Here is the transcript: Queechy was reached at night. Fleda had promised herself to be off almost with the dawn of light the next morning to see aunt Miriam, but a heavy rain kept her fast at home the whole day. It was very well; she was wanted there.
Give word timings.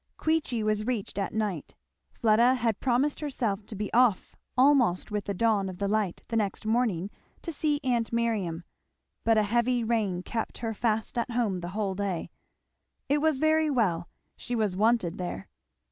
Queechy 0.17 0.63
was 0.63 0.87
reached 0.87 1.19
at 1.19 1.31
night. 1.31 1.75
Fleda 2.11 2.55
had 2.55 2.79
promised 2.79 3.19
herself 3.19 3.63
to 3.67 3.75
be 3.75 3.93
off 3.93 4.35
almost 4.57 5.11
with 5.11 5.25
the 5.25 5.33
dawn 5.35 5.69
of 5.69 5.79
light 5.79 6.23
the 6.29 6.35
next 6.35 6.65
morning 6.65 7.11
to 7.43 7.51
see 7.51 7.79
aunt 7.83 8.11
Miriam, 8.11 8.63
but 9.23 9.37
a 9.37 9.43
heavy 9.43 9.83
rain 9.83 10.23
kept 10.23 10.57
her 10.57 10.73
fast 10.73 11.19
at 11.19 11.29
home 11.29 11.59
the 11.59 11.69
whole 11.77 11.93
day. 11.93 12.31
It 13.09 13.19
was 13.21 13.37
very 13.37 13.69
well; 13.69 14.09
she 14.35 14.55
was 14.55 14.75
wanted 14.75 15.19
there. 15.19 15.47